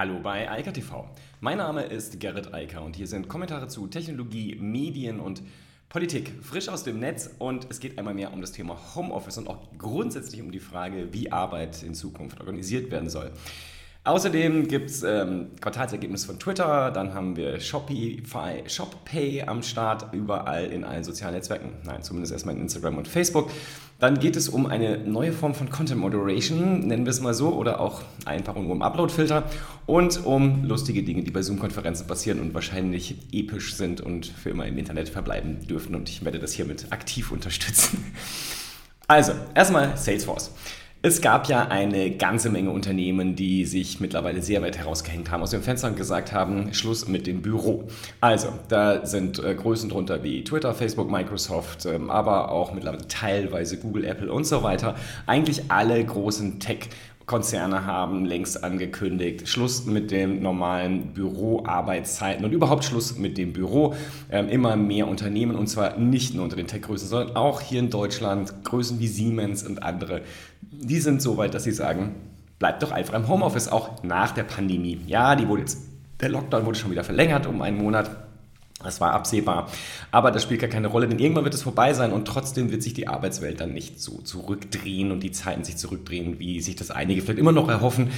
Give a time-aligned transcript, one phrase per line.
[0.00, 1.06] Hallo bei Eika TV.
[1.40, 5.42] Mein Name ist Gerrit Eiker und hier sind Kommentare zu Technologie, Medien und
[5.90, 9.46] Politik frisch aus dem Netz und es geht einmal mehr um das Thema Homeoffice und
[9.46, 13.30] auch grundsätzlich um die Frage, wie Arbeit in Zukunft organisiert werden soll.
[14.02, 20.64] Außerdem gibt es ähm, Quartalsergebnis von Twitter, dann haben wir Shopify, ShopPay am Start, überall
[20.64, 21.72] in allen sozialen Netzwerken.
[21.84, 23.50] Nein, zumindest erstmal in Instagram und Facebook.
[23.98, 27.52] Dann geht es um eine neue Form von Content Moderation, nennen wir es mal so,
[27.52, 29.44] oder auch einfach nur um Upload-Filter
[29.84, 34.64] und um lustige Dinge, die bei Zoom-Konferenzen passieren und wahrscheinlich episch sind und für immer
[34.64, 35.94] im Internet verbleiben dürfen.
[35.94, 38.14] Und ich werde das hiermit aktiv unterstützen.
[39.06, 40.52] Also, erstmal Salesforce.
[41.02, 45.52] Es gab ja eine ganze Menge Unternehmen, die sich mittlerweile sehr weit herausgehängt haben, aus
[45.52, 47.84] dem Fenster und gesagt haben, Schluss mit dem Büro.
[48.20, 53.78] Also, da sind äh, Größen drunter wie Twitter, Facebook, Microsoft, ähm, aber auch mittlerweile teilweise
[53.78, 54.94] Google, Apple und so weiter.
[55.24, 56.90] Eigentlich alle großen Tech-
[57.30, 63.94] Konzerne haben längst angekündigt, Schluss mit den normalen Büroarbeitszeiten und überhaupt Schluss mit dem Büro.
[64.32, 67.88] Ähm, immer mehr Unternehmen und zwar nicht nur unter den Tech-Größen, sondern auch hier in
[67.88, 70.22] Deutschland, Größen wie Siemens und andere,
[70.80, 72.14] die sind so weit, dass sie sagen,
[72.58, 74.98] bleibt doch einfach im Homeoffice, auch nach der Pandemie.
[75.06, 75.78] Ja, die wurde jetzt,
[76.20, 78.10] der Lockdown wurde schon wieder verlängert um einen Monat.
[78.82, 79.68] Das war absehbar.
[80.10, 82.82] Aber das spielt gar keine Rolle, denn irgendwann wird es vorbei sein und trotzdem wird
[82.82, 86.90] sich die Arbeitswelt dann nicht so zurückdrehen und die Zeiten sich zurückdrehen, wie sich das
[86.90, 88.08] einige vielleicht immer noch erhoffen.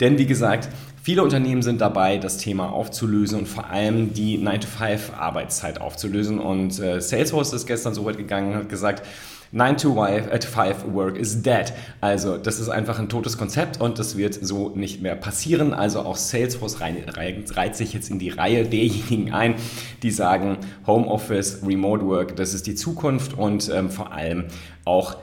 [0.00, 0.68] Denn wie gesagt,
[1.02, 6.38] viele Unternehmen sind dabei, das Thema aufzulösen und vor allem die 9-to-5 Arbeitszeit aufzulösen.
[6.38, 9.04] Und äh, Salesforce ist gestern so weit gegangen und hat gesagt,
[9.52, 11.72] 9 to 5 Work is dead.
[12.00, 15.74] Also das ist einfach ein totes Konzept und das wird so nicht mehr passieren.
[15.74, 19.56] Also auch Salesforce reiht sich jetzt in die Reihe derjenigen ein,
[20.02, 24.44] die sagen, Homeoffice, Remote Work, das ist die Zukunft und ähm, vor allem
[24.84, 25.16] auch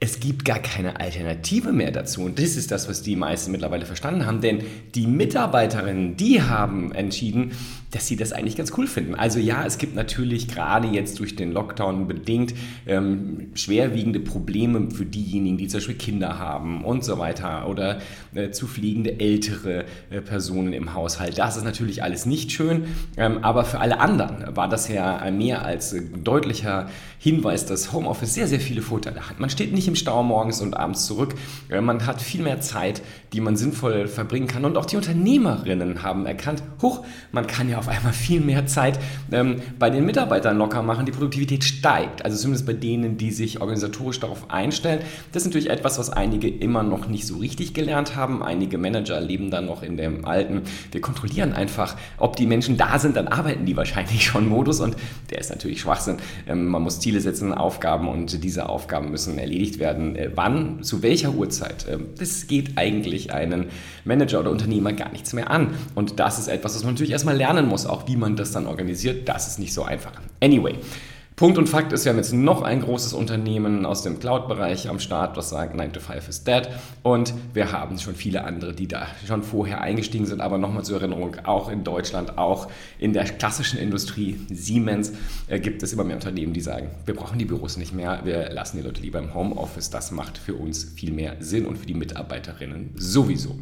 [0.00, 2.22] es gibt gar keine Alternative mehr dazu.
[2.22, 4.40] Und das ist das, was die meisten mittlerweile verstanden haben.
[4.40, 4.62] Denn
[4.94, 7.52] die Mitarbeiterinnen, die haben entschieden,
[7.94, 9.14] dass sie das eigentlich ganz cool finden.
[9.14, 12.54] Also ja, es gibt natürlich gerade jetzt durch den Lockdown bedingt
[12.86, 18.00] ähm, schwerwiegende Probleme für diejenigen, die zum Beispiel Kinder haben und so weiter oder
[18.34, 21.38] äh, zu fliegende ältere äh, Personen im Haushalt.
[21.38, 25.64] Das ist natürlich alles nicht schön, ähm, aber für alle anderen war das ja mehr
[25.64, 26.88] als äh, deutlicher
[27.20, 29.38] Hinweis, dass Homeoffice sehr, sehr viele Vorteile hat.
[29.38, 31.34] Man steht nicht im Stau morgens und abends zurück,
[31.70, 33.02] äh, man hat viel mehr Zeit,
[33.34, 37.78] die man sinnvoll verbringen kann und auch die Unternehmerinnen haben erkannt, huch, man kann ja
[37.78, 39.00] auf einmal viel mehr Zeit
[39.32, 42.24] ähm, bei den Mitarbeitern locker machen, die Produktivität steigt.
[42.24, 45.00] Also zumindest bei denen, die sich organisatorisch darauf einstellen.
[45.32, 48.42] Das ist natürlich etwas, was einige immer noch nicht so richtig gelernt haben.
[48.42, 50.62] Einige Manager leben dann noch in dem alten,
[50.92, 54.96] wir kontrollieren einfach, ob die Menschen da sind, dann arbeiten die wahrscheinlich schon Modus und
[55.30, 56.18] der ist natürlich Schwachsinn.
[56.46, 60.16] Ähm, man muss Ziele setzen, Aufgaben und diese Aufgaben müssen erledigt werden.
[60.16, 61.86] Äh, wann, zu welcher Uhrzeit?
[61.86, 63.66] Äh, das geht eigentlich einen
[64.04, 65.74] Manager oder Unternehmer gar nichts mehr an.
[65.94, 68.66] Und das ist etwas, was man natürlich erstmal lernen muss, auch wie man das dann
[68.66, 70.12] organisiert, das ist nicht so einfach.
[70.40, 70.76] Anyway.
[71.36, 75.00] Punkt und Fakt ist, wir haben jetzt noch ein großes Unternehmen aus dem Cloud-Bereich am
[75.00, 76.68] Start, das sagt 9 to 5 is dead.
[77.02, 80.40] Und wir haben schon viele andere, die da schon vorher eingestiegen sind.
[80.40, 82.68] Aber nochmal zur Erinnerung, auch in Deutschland, auch
[83.00, 85.12] in der klassischen Industrie, Siemens,
[85.48, 88.50] äh, gibt es immer mehr Unternehmen, die sagen, wir brauchen die Büros nicht mehr, wir
[88.50, 89.90] lassen die Leute lieber im Homeoffice.
[89.90, 93.58] Das macht für uns viel mehr Sinn und für die Mitarbeiterinnen sowieso.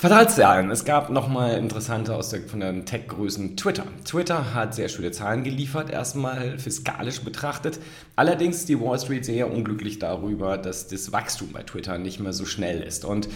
[0.00, 0.70] Quartalszahlen.
[0.70, 3.84] Es gab nochmal interessante aus der, von den Tech-Größen Twitter.
[4.06, 7.78] Twitter hat sehr schöne Zahlen geliefert, erstmal fiskalisch betrachtet.
[8.16, 12.46] Allerdings die Wall Street sehr unglücklich darüber, dass das Wachstum bei Twitter nicht mehr so
[12.46, 13.04] schnell ist.
[13.04, 13.28] Und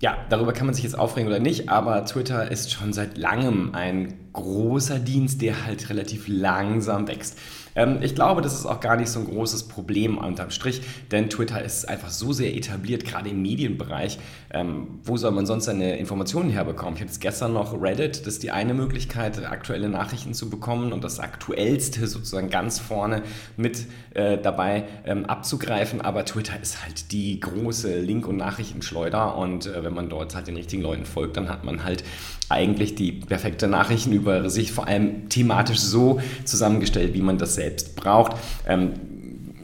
[0.00, 3.74] ja, darüber kann man sich jetzt aufregen oder nicht, aber Twitter ist schon seit langem
[3.74, 7.36] ein großer Dienst, der halt relativ langsam wächst.
[7.74, 11.30] Ähm, ich glaube, das ist auch gar nicht so ein großes Problem unterm Strich, denn
[11.30, 14.18] Twitter ist einfach so sehr etabliert, gerade im Medienbereich.
[14.52, 16.94] Ähm, wo soll man sonst seine Informationen herbekommen?
[16.94, 20.92] Ich hatte jetzt gestern noch Reddit, das ist die eine Möglichkeit, aktuelle Nachrichten zu bekommen
[20.92, 23.22] und das Aktuellste sozusagen ganz vorne
[23.56, 26.00] mit äh, dabei ähm, abzugreifen.
[26.00, 30.46] Aber Twitter ist halt die große Link- und Nachrichtenschleuder und äh, wenn man dort halt
[30.46, 32.04] den richtigen Leuten folgt, dann hat man halt
[32.48, 37.96] eigentlich die perfekte Nachrichten über sich vor allem thematisch so zusammengestellt, wie man das selbst
[37.96, 38.36] braucht.
[38.66, 38.92] Ähm,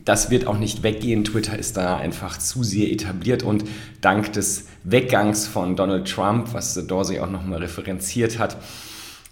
[0.05, 1.25] das wird auch nicht weggehen.
[1.25, 3.65] Twitter ist da einfach zu sehr etabliert und
[4.01, 8.57] dank des Weggangs von Donald Trump, was Dorsey auch nochmal referenziert hat,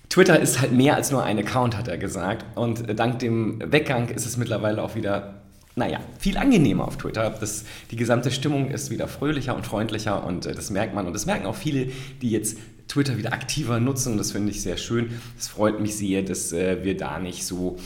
[0.08, 2.44] Twitter ist halt mehr als nur ein Account, hat er gesagt.
[2.56, 5.42] Und dank dem Weggang ist es mittlerweile auch wieder,
[5.76, 7.28] naja, viel angenehmer auf Twitter.
[7.38, 11.06] Das, die gesamte Stimmung ist wieder fröhlicher und freundlicher und äh, das merkt man.
[11.06, 11.88] Und das merken auch viele,
[12.22, 12.56] die jetzt
[12.88, 14.16] Twitter wieder aktiver nutzen.
[14.16, 15.20] Das finde ich sehr schön.
[15.38, 17.76] Es freut mich sehr, dass äh, wir da nicht so,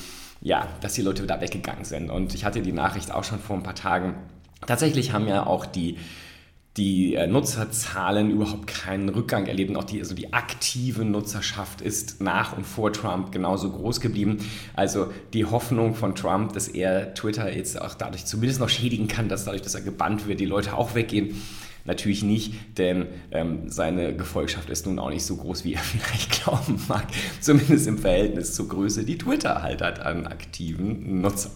[0.40, 2.10] ja, dass die Leute da weggegangen sind.
[2.10, 4.14] Und ich hatte die Nachricht auch schon vor ein paar Tagen.
[4.64, 5.96] Tatsächlich haben ja auch die
[6.76, 9.76] die äh, Nutzerzahlen überhaupt keinen Rückgang erleben.
[9.76, 14.38] Auch die, also die aktive Nutzerschaft ist nach und vor Trump genauso groß geblieben.
[14.75, 19.28] Also die Hoffnung von Trump, dass er Twitter jetzt auch dadurch zumindest noch schädigen kann,
[19.28, 21.34] dass dadurch, dass er gebannt wird, die Leute auch weggehen.
[21.87, 26.43] Natürlich nicht, denn ähm, seine Gefolgschaft ist nun auch nicht so groß, wie er vielleicht
[26.44, 27.06] glauben mag.
[27.40, 31.52] Zumindest im Verhältnis zur Größe, die Twitter halt hat an aktiven Nutzern.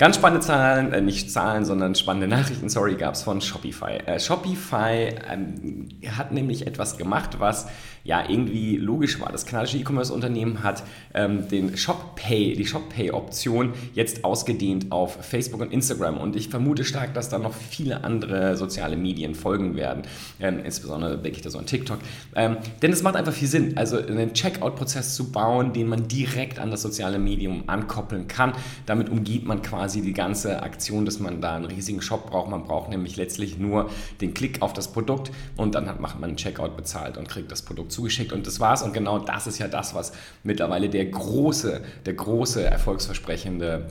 [0.00, 3.98] Ganz spannende Zahlen, äh, nicht Zahlen, sondern spannende Nachrichten, sorry, gab es von Shopify.
[4.06, 7.66] Äh, Shopify ähm, hat nämlich etwas gemacht, was
[8.02, 9.30] ja irgendwie logisch war.
[9.30, 15.60] Das kanadische E-Commerce-Unternehmen hat ähm, den Shop Pay, die Shop Pay-Option jetzt ausgedehnt auf Facebook
[15.60, 16.16] und Instagram.
[16.16, 20.04] Und ich vermute stark, dass da noch viele andere soziale Medien folgen werden.
[20.40, 21.98] Ähm, insbesondere denke ich da so an TikTok.
[22.34, 26.58] Ähm, denn es macht einfach viel Sinn, also einen Checkout-Prozess zu bauen, den man direkt
[26.58, 28.54] an das soziale Medium ankoppeln kann.
[28.86, 32.50] Damit umgeht man quasi die ganze Aktion, dass man da einen riesigen Shop braucht.
[32.50, 33.90] Man braucht nämlich letztlich nur
[34.20, 37.50] den Klick auf das Produkt und dann hat, macht man einen Checkout bezahlt und kriegt
[37.50, 38.82] das Produkt zugeschickt und das war's.
[38.82, 40.12] Und genau das ist ja das, was
[40.44, 43.88] mittlerweile der große, der große, erfolgsversprechende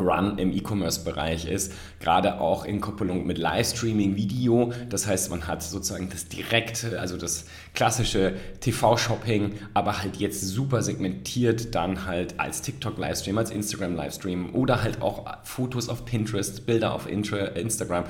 [0.00, 4.72] Run im E-Commerce-Bereich ist, gerade auch in Koppelung mit Livestreaming-Video.
[4.88, 10.82] Das heißt, man hat sozusagen das direkte, also das klassische TV-Shopping, aber halt jetzt super
[10.82, 17.08] segmentiert dann halt als TikTok-Livestream, als Instagram-Livestream oder halt auch Fotos auf Pinterest, Bilder auf
[17.08, 18.04] Instagram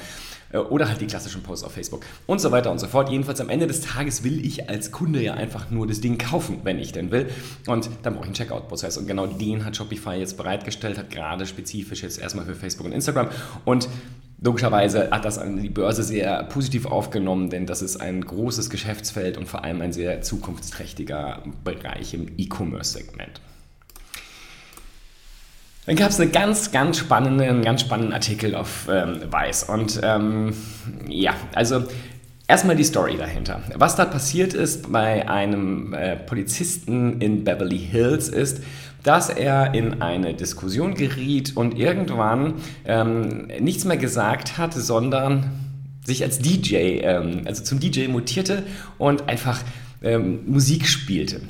[0.53, 3.11] oder halt die klassischen Posts auf Facebook und so weiter und so fort.
[3.11, 6.61] Jedenfalls am Ende des Tages will ich als Kunde ja einfach nur das Ding kaufen,
[6.65, 7.29] wenn ich denn will.
[7.67, 8.97] Und dann brauche ich einen Checkout-Prozess.
[8.97, 12.93] Und genau den hat Shopify jetzt bereitgestellt, hat gerade spezifisch jetzt erstmal für Facebook und
[12.93, 13.29] Instagram.
[13.65, 13.89] Und
[14.41, 19.49] Logischerweise hat das die Börse sehr positiv aufgenommen, denn das ist ein großes Geschäftsfeld und
[19.49, 23.41] vor allem ein sehr zukunftsträchtiger Bereich im E-Commerce-Segment.
[25.89, 29.65] Dann gab es eine ganz, ganz spannende, einen ganz spannenden Artikel auf ähm, Weiß.
[29.65, 30.53] Und ähm,
[31.09, 31.83] ja, also
[32.47, 33.63] erstmal die Story dahinter.
[33.75, 38.63] Was da passiert ist bei einem äh, Polizisten in Beverly Hills ist,
[39.03, 45.53] dass er in eine Diskussion geriet und irgendwann ähm, nichts mehr gesagt hat, sondern
[46.05, 48.65] sich als DJ, ähm, also zum DJ mutierte
[48.99, 49.63] und einfach
[50.03, 51.41] ähm, Musik spielte.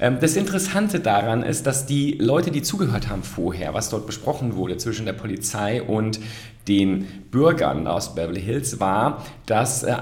[0.00, 4.56] Ähm, das Interessante daran ist, dass die Leute, die zugehört haben vorher, was dort besprochen
[4.56, 6.20] wurde zwischen der Polizei und
[6.68, 9.96] den Bürgern aus Beverly Hills war, dass äh,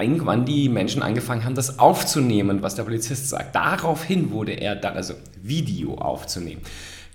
[0.00, 3.54] irgendwann die Menschen angefangen haben, das aufzunehmen, was der Polizist sagt.
[3.54, 6.62] Daraufhin wurde er dann, also Video aufzunehmen.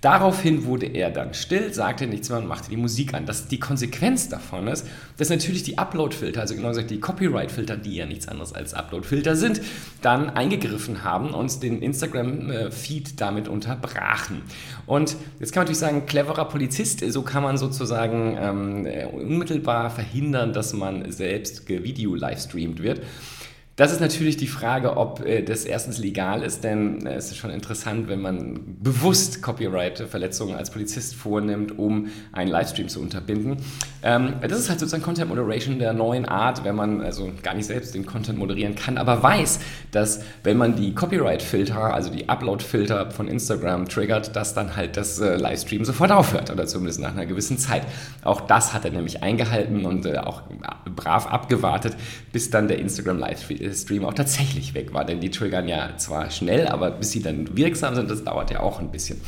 [0.01, 3.25] Daraufhin wurde er dann still, sagte nichts mehr und machte die Musik an.
[3.25, 4.85] Das, die Konsequenz davon ist,
[5.17, 9.35] dass natürlich die Upload-Filter, also genau gesagt die Copyright-Filter, die ja nichts anderes als Upload-Filter
[9.35, 9.59] sind,
[10.03, 14.43] dann eingegriffen haben und den Instagram-Feed damit unterbrachen.
[14.85, 20.53] Und jetzt kann man natürlich sagen, cleverer Polizist, so kann man sozusagen ähm, unmittelbar verhindern,
[20.53, 23.01] dass man selbst Video-livestreamt wird.
[23.77, 27.37] Das ist natürlich die Frage, ob äh, das erstens legal ist, denn äh, es ist
[27.37, 33.57] schon interessant, wenn man bewusst Copyright-Verletzungen als Polizist vornimmt, um einen Livestream zu unterbinden.
[34.01, 37.67] Ähm, das ist halt sozusagen Content Moderation der neuen Art, wenn man also gar nicht
[37.67, 39.59] selbst den Content moderieren kann, aber weiß,
[39.91, 45.19] dass wenn man die Copyright-Filter, also die Upload-Filter von Instagram triggert, dass dann halt das
[45.19, 47.83] äh, Livestream sofort aufhört oder zumindest nach einer gewissen Zeit.
[48.23, 50.41] Auch das hat er nämlich eingehalten und auch
[50.95, 51.95] brav abgewartet,
[52.31, 55.05] bis dann der Instagram Livestream Stream auch tatsächlich weg war.
[55.05, 58.61] Denn die triggern ja zwar schnell, aber bis sie dann wirksam sind, das dauert ja
[58.61, 59.21] auch ein bisschen.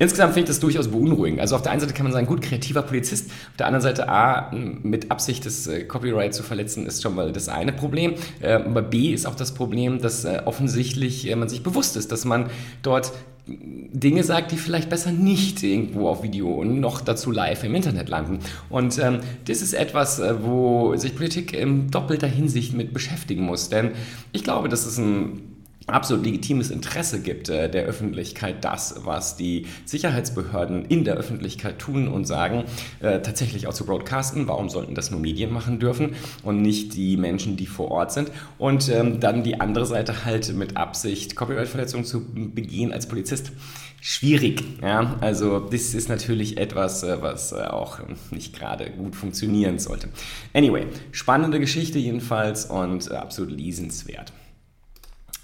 [0.00, 1.40] Insgesamt finde ich das durchaus beunruhigend.
[1.40, 3.30] Also auf der einen Seite kann man sagen, gut, kreativer Polizist.
[3.30, 7.32] Auf der anderen Seite, A, mit Absicht das äh, Copyright zu verletzen, ist schon mal
[7.32, 8.14] das eine Problem.
[8.40, 12.24] Äh, aber B ist auch das Problem, dass äh, offensichtlich man sich bewusst ist, dass
[12.24, 12.48] man
[12.82, 13.12] dort
[13.48, 18.08] Dinge sagt, die vielleicht besser nicht irgendwo auf Video und noch dazu live im Internet
[18.08, 18.40] landen.
[18.68, 23.68] Und ähm, das ist etwas, äh, wo sich Politik in doppelter Hinsicht mit beschäftigen muss.
[23.68, 23.92] Denn
[24.32, 25.57] ich glaube, das ist ein
[25.88, 32.08] absolut legitimes Interesse gibt äh, der Öffentlichkeit, das, was die Sicherheitsbehörden in der Öffentlichkeit tun
[32.08, 32.64] und sagen,
[33.00, 34.48] äh, tatsächlich auch zu broadcasten.
[34.48, 38.30] Warum sollten das nur Medien machen dürfen und nicht die Menschen, die vor Ort sind?
[38.58, 43.52] Und ähm, dann die andere Seite halt mit Absicht, Copyright-Verletzungen zu begehen als Polizist.
[44.00, 45.16] Schwierig, ja.
[45.20, 47.98] Also, das ist natürlich etwas, äh, was äh, auch
[48.30, 50.08] nicht gerade gut funktionieren sollte.
[50.54, 54.32] Anyway, spannende Geschichte jedenfalls und äh, absolut lesenswert.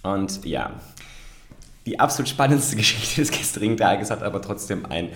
[0.05, 0.71] Und ja,
[1.87, 5.09] die absolut spannendste Geschichte des gestrigen Tages hat aber trotzdem ein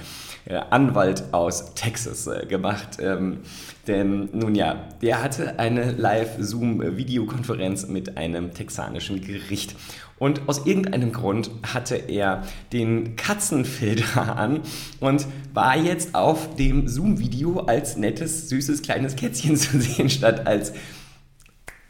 [0.46, 2.98] äh, Anwalt aus Texas äh, gemacht.
[3.00, 3.40] Ähm,
[3.86, 9.76] denn nun ja, der hatte eine Live-Zoom-Videokonferenz mit einem texanischen Gericht.
[10.18, 12.42] Und aus irgendeinem Grund hatte er
[12.72, 14.60] den Katzenfilter an
[15.00, 20.72] und war jetzt auf dem Zoom-Video als nettes, süßes, kleines Kätzchen zu sehen, statt als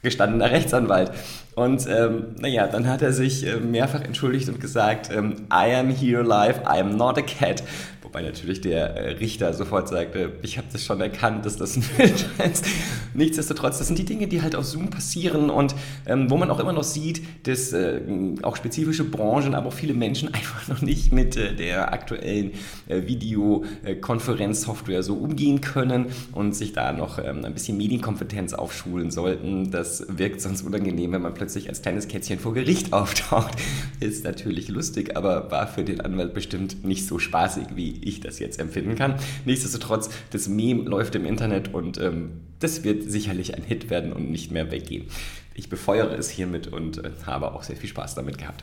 [0.03, 1.13] gestandener Rechtsanwalt.
[1.59, 5.91] Und ähm, naja, dann hat er sich äh, mehrfach entschuldigt und gesagt, ähm, I am
[5.91, 7.65] here live, I am not a cat.
[8.09, 11.85] Wobei natürlich der äh, Richter sofort sagte, ich habe das schon erkannt, dass das ein
[11.99, 12.65] Bild ist.
[13.13, 15.75] Nichtsdestotrotz, das sind die Dinge, die halt auf Zoom passieren und
[16.07, 18.01] ähm, wo man auch immer noch sieht, dass äh,
[18.41, 22.53] auch spezifische Branchen, aber auch viele Menschen einfach noch nicht mit äh, der aktuellen
[22.87, 29.71] äh, Videokonferenzsoftware so umgehen können und sich da noch ähm, ein bisschen Medienkompetenz aufschulen sollten.
[29.71, 33.57] Das wirkt sonst unangenehm, wenn man plötzlich als kleines Kätzchen vor Gericht auftaucht.
[34.01, 38.39] Ist natürlich lustig, aber war für den Anwalt bestimmt nicht so spaßig wie ich das
[38.39, 39.15] jetzt empfinden kann.
[39.45, 44.31] Nichtsdestotrotz, das Meme läuft im Internet und ähm, das wird sicherlich ein Hit werden und
[44.31, 45.07] nicht mehr weggehen.
[45.55, 48.63] Ich befeuere es hiermit und äh, habe auch sehr viel Spaß damit gehabt.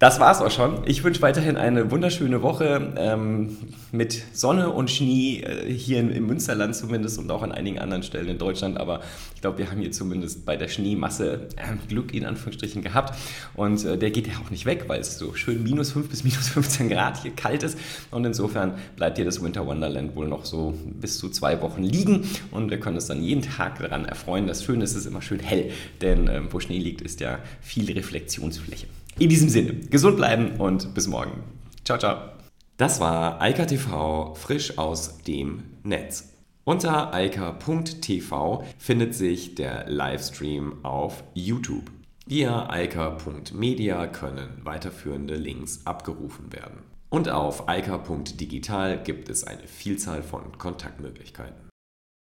[0.00, 0.78] Das war's auch schon.
[0.86, 3.58] Ich wünsche weiterhin eine wunderschöne Woche ähm,
[3.92, 8.28] mit Sonne und Schnee äh, hier im Münsterland zumindest und auch an einigen anderen Stellen
[8.28, 8.80] in Deutschland.
[8.80, 9.02] Aber
[9.34, 13.14] ich glaube, wir haben hier zumindest bei der Schneemasse äh, Glück in Anführungsstrichen gehabt.
[13.52, 16.24] Und äh, der geht ja auch nicht weg, weil es so schön minus 5 bis
[16.24, 17.78] minus 15 Grad hier kalt ist.
[18.10, 22.26] Und insofern bleibt hier das Winter Wonderland wohl noch so bis zu zwei Wochen liegen.
[22.52, 24.46] Und wir können uns dann jeden Tag daran erfreuen.
[24.46, 27.38] Das Schöne ist, es ist immer schön hell, denn äh, wo Schnee liegt, ist ja
[27.60, 28.86] viel Reflexionsfläche.
[29.18, 31.42] In diesem Sinne, gesund bleiben und bis morgen.
[31.84, 32.30] Ciao, ciao.
[32.76, 36.32] Das war Eika TV frisch aus dem Netz.
[36.64, 41.90] Unter eika.tv findet sich der Livestream auf YouTube.
[42.26, 46.84] Via eika.media können weiterführende Links abgerufen werden.
[47.08, 51.69] Und auf eika.digital gibt es eine Vielzahl von Kontaktmöglichkeiten.